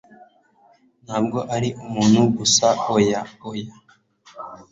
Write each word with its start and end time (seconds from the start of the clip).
ntabwo 1.05 1.37
ari 1.55 1.69
umuntu 1.83 2.19
gusaoya, 2.37 3.19
oya 3.49 3.71